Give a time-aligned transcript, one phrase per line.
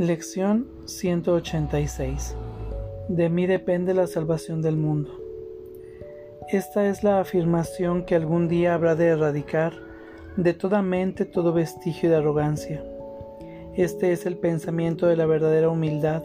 [0.00, 2.34] Lección 186
[3.08, 5.10] De mí depende la salvación del mundo.
[6.48, 9.74] Esta es la afirmación que algún día habrá de erradicar
[10.38, 12.82] de toda mente todo vestigio de arrogancia.
[13.76, 16.22] Este es el pensamiento de la verdadera humildad,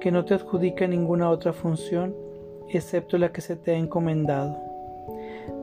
[0.00, 2.16] que no te adjudica ninguna otra función
[2.70, 4.56] excepto la que se te ha encomendado.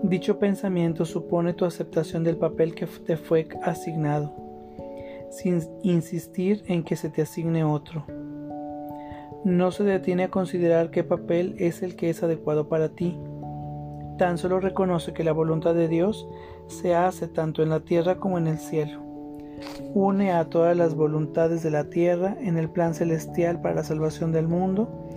[0.03, 4.40] Dicho pensamiento supone tu aceptación del papel que te fue asignado
[5.31, 8.05] sin insistir en que se te asigne otro.
[9.43, 13.17] No se detiene a considerar qué papel es el que es adecuado para ti.
[14.17, 16.27] Tan solo reconoce que la voluntad de Dios
[16.67, 19.01] se hace tanto en la tierra como en el cielo.
[19.93, 24.31] Une a todas las voluntades de la tierra en el plan celestial para la salvación
[24.31, 25.07] del mundo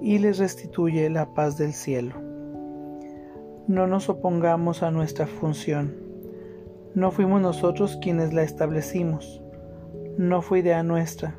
[0.00, 2.14] y les restituye la paz del cielo.
[3.66, 5.96] No nos opongamos a nuestra función.
[6.94, 9.43] No fuimos nosotros quienes la establecimos
[10.18, 11.34] no fue idea nuestra.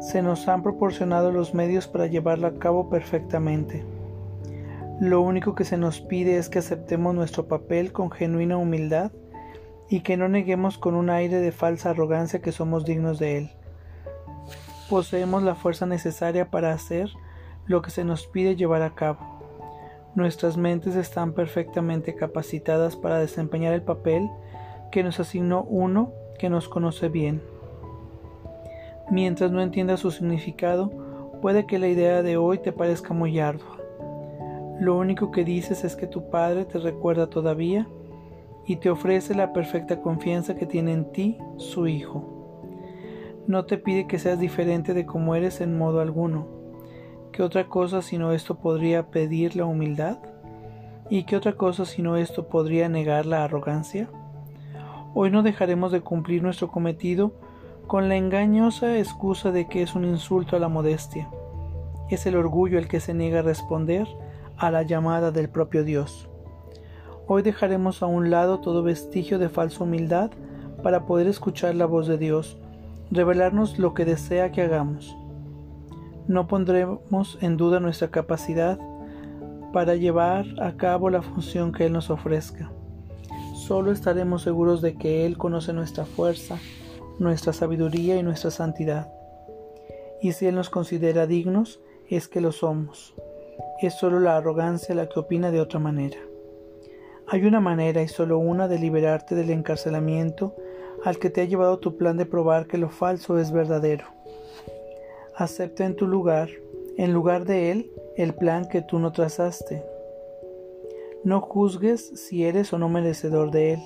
[0.00, 3.84] Se nos han proporcionado los medios para llevarla a cabo perfectamente.
[5.00, 9.12] Lo único que se nos pide es que aceptemos nuestro papel con genuina humildad
[9.88, 13.50] y que no neguemos con un aire de falsa arrogancia que somos dignos de él.
[14.88, 17.10] Poseemos la fuerza necesaria para hacer
[17.66, 19.20] lo que se nos pide llevar a cabo.
[20.14, 24.28] Nuestras mentes están perfectamente capacitadas para desempeñar el papel
[24.90, 27.51] que nos asignó uno que nos conoce bien.
[29.12, 30.90] Mientras no entiendas su significado,
[31.42, 33.76] puede que la idea de hoy te parezca muy ardua.
[34.80, 37.86] Lo único que dices es que tu Padre te recuerda todavía
[38.64, 42.24] y te ofrece la perfecta confianza que tiene en ti su Hijo.
[43.46, 46.46] No te pide que seas diferente de como eres en modo alguno.
[47.32, 50.20] ¿Qué otra cosa sino esto podría pedir la humildad?
[51.10, 54.08] ¿Y qué otra cosa sino esto podría negar la arrogancia?
[55.12, 57.32] Hoy no dejaremos de cumplir nuestro cometido
[57.92, 61.28] con la engañosa excusa de que es un insulto a la modestia.
[62.08, 64.08] Es el orgullo el que se niega a responder
[64.56, 66.26] a la llamada del propio Dios.
[67.26, 70.30] Hoy dejaremos a un lado todo vestigio de falsa humildad
[70.82, 72.56] para poder escuchar la voz de Dios,
[73.10, 75.14] revelarnos lo que desea que hagamos.
[76.26, 78.78] No pondremos en duda nuestra capacidad
[79.74, 82.72] para llevar a cabo la función que Él nos ofrezca
[83.62, 86.58] solo estaremos seguros de que Él conoce nuestra fuerza,
[87.18, 89.12] nuestra sabiduría y nuestra santidad.
[90.20, 93.14] Y si Él nos considera dignos, es que lo somos.
[93.80, 96.18] Es solo la arrogancia la que opina de otra manera.
[97.26, 100.54] Hay una manera y solo una de liberarte del encarcelamiento
[101.04, 104.06] al que te ha llevado tu plan de probar que lo falso es verdadero.
[105.34, 106.50] Acepta en tu lugar,
[106.96, 109.82] en lugar de Él, el plan que tú no trazaste,
[111.24, 113.80] no juzgues si eres o no merecedor de él.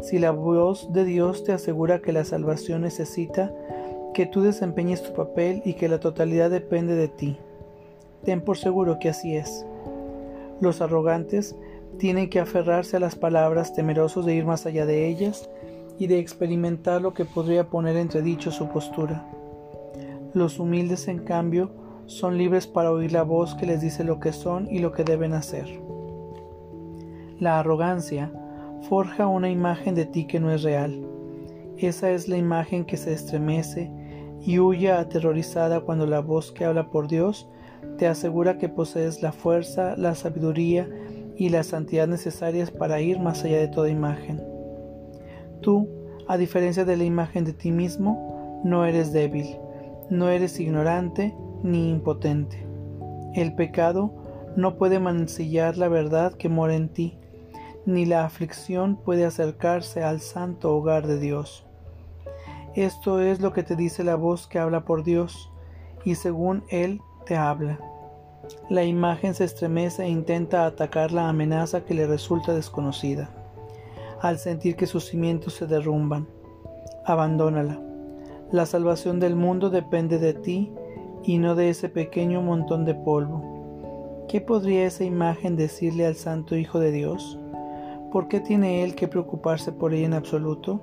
[0.00, 3.52] Si la voz de Dios te asegura que la salvación necesita
[4.14, 7.36] que tú desempeñes tu papel y que la totalidad depende de ti,
[8.24, 9.66] ten por seguro que así es.
[10.60, 11.56] Los arrogantes
[11.98, 15.48] tienen que aferrarse a las palabras temerosos de ir más allá de ellas
[15.98, 19.26] y de experimentar lo que podría poner entredicho su postura.
[20.32, 21.70] Los humildes, en cambio,
[22.06, 25.04] son libres para oír la voz que les dice lo que son y lo que
[25.04, 25.66] deben hacer.
[27.38, 28.32] La arrogancia
[28.82, 31.04] forja una imagen de ti que no es real.
[31.76, 33.90] Esa es la imagen que se estremece
[34.40, 37.48] y huye aterrorizada cuando la voz que habla por Dios
[37.96, 40.88] te asegura que posees la fuerza, la sabiduría
[41.36, 44.42] y la santidad necesarias para ir más allá de toda imagen.
[45.60, 45.88] Tú,
[46.26, 49.56] a diferencia de la imagen de ti mismo, no eres débil,
[50.10, 52.66] no eres ignorante ni impotente.
[53.34, 54.12] El pecado
[54.56, 57.18] no puede mancillar la verdad que mora en ti,
[57.88, 61.64] ni la aflicción puede acercarse al santo hogar de Dios.
[62.74, 65.50] Esto es lo que te dice la voz que habla por Dios,
[66.04, 67.80] y según Él te habla.
[68.68, 73.30] La imagen se estremece e intenta atacar la amenaza que le resulta desconocida.
[74.20, 76.28] Al sentir que sus cimientos se derrumban,
[77.06, 77.80] abandónala.
[78.52, 80.74] La salvación del mundo depende de ti
[81.24, 84.26] y no de ese pequeño montón de polvo.
[84.28, 87.38] ¿Qué podría esa imagen decirle al Santo Hijo de Dios?
[88.12, 90.80] ¿Por qué tiene Él que preocuparse por ella en absoluto?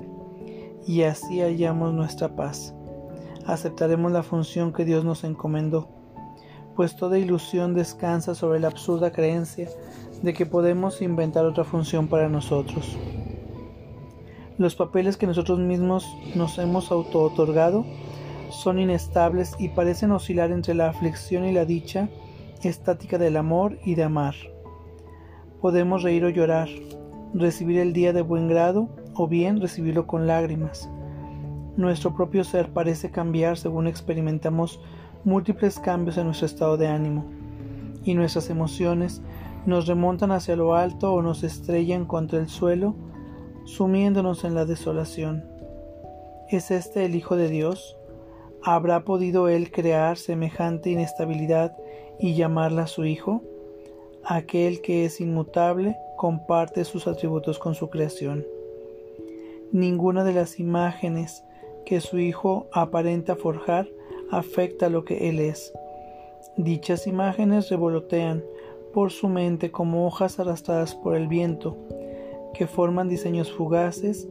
[0.86, 2.76] Y así hallamos nuestra paz.
[3.48, 5.90] Aceptaremos la función que Dios nos encomendó,
[6.76, 9.70] pues toda ilusión descansa sobre la absurda creencia
[10.22, 12.98] de que podemos inventar otra función para nosotros.
[14.58, 17.86] Los papeles que nosotros mismos nos hemos auto-otorgado
[18.50, 22.10] son inestables y parecen oscilar entre la aflicción y la dicha
[22.64, 24.36] estática del amor y de amar.
[25.62, 26.70] Podemos reír o llorar,
[27.40, 30.90] recibir el día de buen grado o bien recibirlo con lágrimas.
[31.76, 34.80] nuestro propio ser parece cambiar según experimentamos
[35.26, 37.26] múltiples cambios en nuestro estado de ánimo,
[38.06, 39.22] y nuestras emociones
[39.66, 42.96] nos remontan hacia lo alto o nos estrellan contra el suelo,
[43.66, 45.44] sumiéndonos en la desolación.
[46.50, 47.98] ¿Es este el Hijo de Dios?
[48.64, 51.76] ¿Habrá podido Él crear semejante inestabilidad
[52.20, 53.42] y llamarla su Hijo?
[54.28, 58.44] Aquel que es inmutable comparte sus atributos con su creación.
[59.72, 61.44] Ninguna de las imágenes
[61.86, 63.88] que su Hijo aparenta forjar
[64.32, 65.72] afecta lo que Él es.
[66.58, 68.44] Dichas imágenes revolotean
[68.96, 71.78] por su mente como hojas arrastradas por el viento,
[72.56, 74.28] que forman diseños fugaces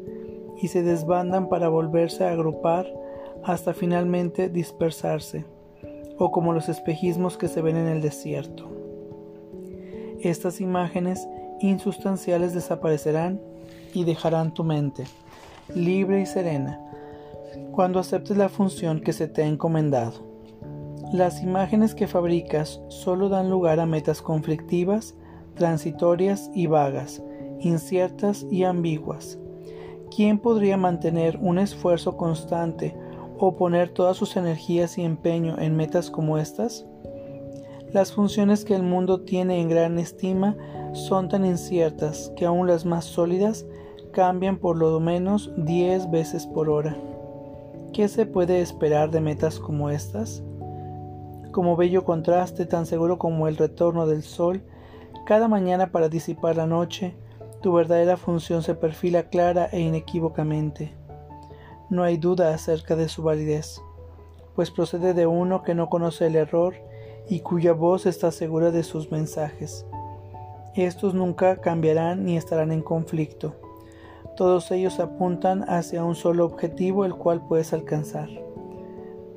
[0.61, 2.93] y se desbandan para volverse a agrupar
[3.44, 5.44] hasta finalmente dispersarse,
[6.19, 8.83] o como los espejismos que se ven en el desierto.
[10.25, 11.29] Estas imágenes
[11.61, 13.43] insustanciales desaparecerán
[13.93, 15.05] y dejarán tu mente
[15.75, 16.81] libre y serena
[17.73, 20.15] cuando aceptes la función que se te ha encomendado.
[21.12, 25.15] Las imágenes que fabricas solo dan lugar a metas conflictivas,
[25.56, 27.23] transitorias y vagas,
[27.61, 29.38] inciertas y ambiguas.
[30.11, 32.97] ¿Quién podría mantener un esfuerzo constante
[33.38, 36.87] o poner todas sus energías y empeño en metas como estas?
[37.94, 40.56] Las funciones que el mundo tiene en gran estima
[40.94, 43.67] son tan inciertas que aún las más sólidas
[44.11, 46.96] cambian por lo menos 10 veces por hora.
[47.93, 50.43] ¿Qué se puede esperar de metas como estas?
[51.52, 54.64] Como bello contraste, tan seguro como el retorno del sol,
[55.25, 57.14] cada mañana para disipar la noche,
[57.62, 60.97] tu verdadera función se perfila clara e inequívocamente.
[61.90, 63.81] No hay duda acerca de su validez,
[64.56, 66.75] pues procede de uno que no conoce el error
[67.29, 69.87] y cuya voz está segura de sus mensajes.
[70.75, 73.55] Estos nunca cambiarán ni estarán en conflicto.
[74.37, 78.29] Todos ellos apuntan hacia un solo objetivo el cual puedes alcanzar.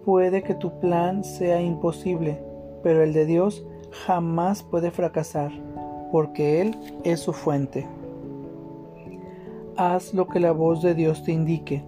[0.03, 2.41] Puede que tu plan sea imposible,
[2.81, 3.65] pero el de Dios
[4.05, 5.51] jamás puede fracasar,
[6.11, 7.85] porque Él es su fuente.
[9.75, 11.83] Haz lo que la voz de Dios te indique,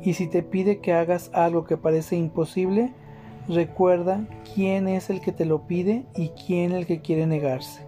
[0.00, 2.94] y si te pide que hagas algo que parece imposible,
[3.48, 7.86] recuerda quién es el que te lo pide y quién el que quiere negarse.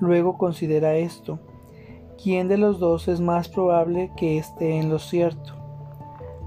[0.00, 1.38] Luego considera esto
[2.22, 5.54] ¿Quién de los dos es más probable que esté en lo cierto?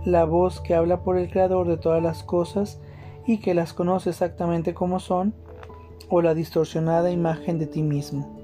[0.05, 2.79] La voz que habla por el Creador de todas las cosas
[3.25, 5.33] y que las conoce exactamente como son,
[6.07, 8.37] o la distorsionada imagen de ti mismo,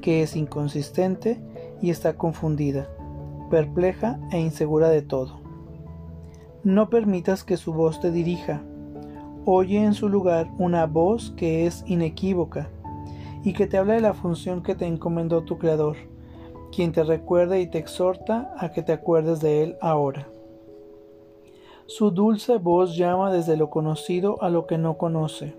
[0.00, 1.38] que es inconsistente
[1.82, 2.88] y está confundida,
[3.50, 5.40] perpleja e insegura de todo.
[6.64, 8.62] No permitas que su voz te dirija.
[9.50, 12.68] Oye en su lugar una voz que es inequívoca
[13.42, 15.96] y que te habla de la función que te encomendó tu Creador
[16.70, 20.28] quien te recuerda y te exhorta a que te acuerdes de Él ahora.
[21.86, 25.54] Su dulce voz llama desde lo conocido a lo que no conoce.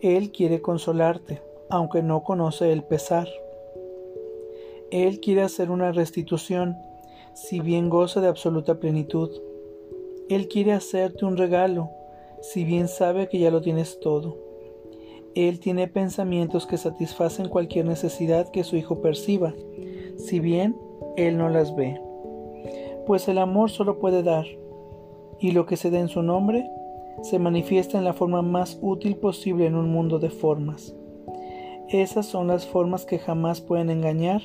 [0.00, 3.28] Él quiere consolarte, aunque no conoce el pesar.
[4.90, 6.78] Él quiere hacer una restitución,
[7.34, 9.30] si bien goza de absoluta plenitud.
[10.30, 11.90] Él quiere hacerte un regalo,
[12.42, 14.36] si bien sabe que ya lo tienes todo.
[15.34, 19.54] Él tiene pensamientos que satisfacen cualquier necesidad que su hijo perciba,
[20.18, 20.76] si bien
[21.16, 21.98] Él no las ve.
[23.06, 24.44] Pues el amor solo puede dar,
[25.38, 26.68] y lo que se da en su nombre
[27.22, 30.94] se manifiesta en la forma más útil posible en un mundo de formas.
[31.88, 34.42] Esas son las formas que jamás pueden engañar,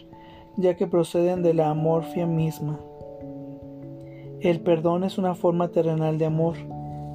[0.56, 2.80] ya que proceden de la amorfia misma.
[4.40, 6.56] El perdón es una forma terrenal de amor,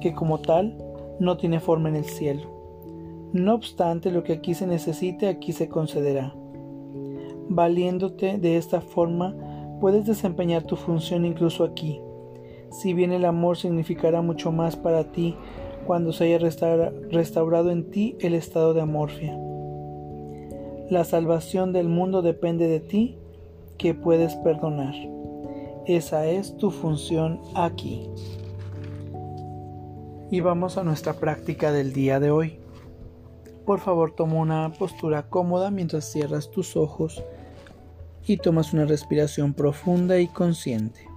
[0.03, 0.77] que como tal
[1.21, 2.41] no tiene forma en el cielo.
[3.31, 6.35] No obstante, lo que aquí se necesite, aquí se concederá.
[7.47, 9.33] Valiéndote de esta forma,
[9.79, 12.01] puedes desempeñar tu función incluso aquí.
[12.69, 15.37] Si bien el amor significará mucho más para ti
[15.87, 19.39] cuando se haya restaurado en ti el estado de amorfia.
[20.89, 23.15] La salvación del mundo depende de ti
[23.77, 24.95] que puedes perdonar.
[25.85, 28.09] Esa es tu función aquí.
[30.33, 32.57] Y vamos a nuestra práctica del día de hoy.
[33.67, 37.23] Por favor, toma una postura cómoda mientras cierras tus ojos
[38.25, 41.07] y tomas una respiración profunda y consciente.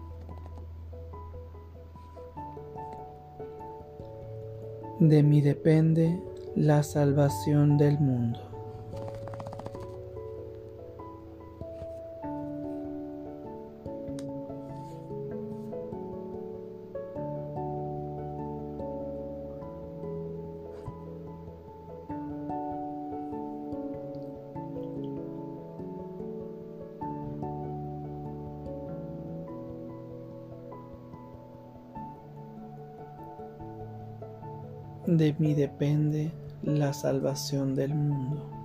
[5.01, 6.21] De mí depende
[6.55, 8.46] la salvación del mundo.
[35.07, 36.33] De mí depende
[36.63, 38.56] la salvación del mundo.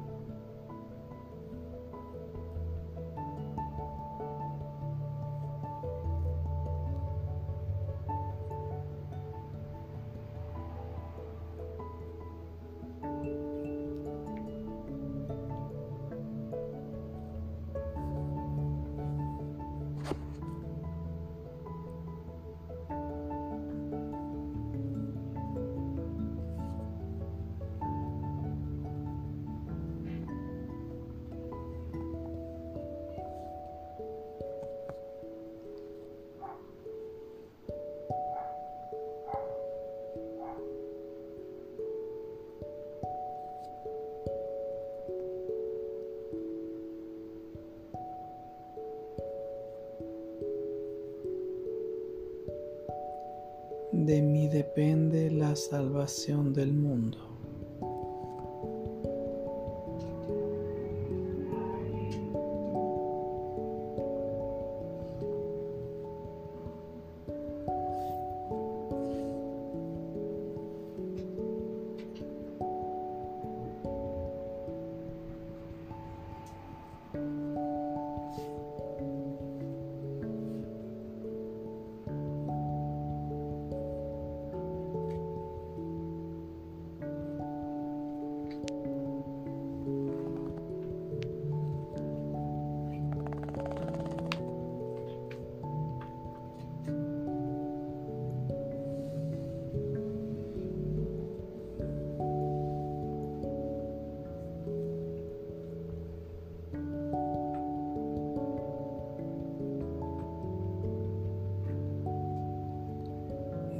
[54.05, 57.30] De mí depende la salvación del mundo.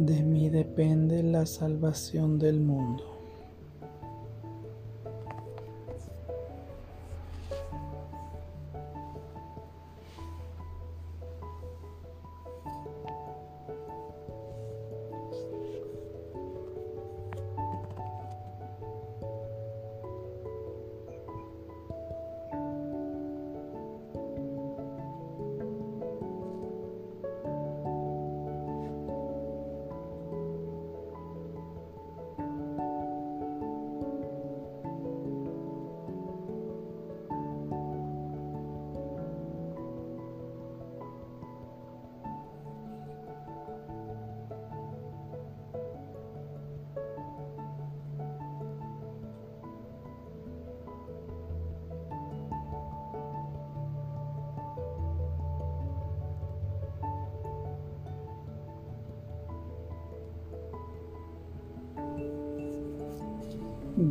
[0.02, 3.11] De mí depende la salvación del mundo.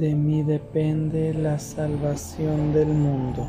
[0.01, 3.47] De mí depende la salvación del mundo.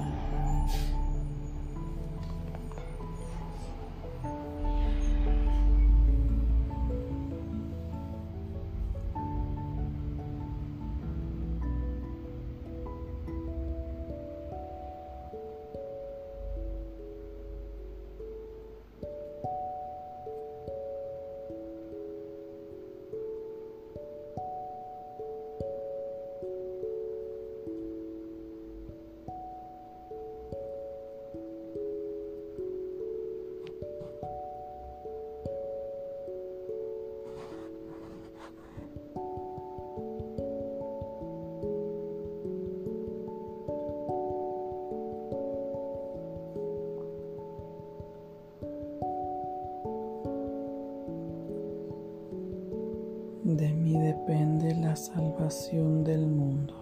[53.57, 56.73] De mí depende la salvación del mundo.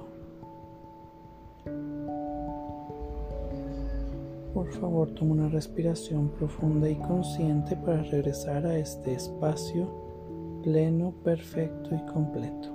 [4.54, 9.90] Por favor, toma una respiración profunda y consciente para regresar a este espacio
[10.62, 12.70] pleno, perfecto y completo.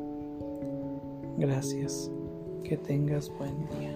[1.39, 2.11] Gracias.
[2.65, 3.94] Que tengas buen día.